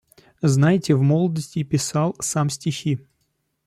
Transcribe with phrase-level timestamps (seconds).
[0.41, 3.01] Знаете, в молодости и писал сам стихи.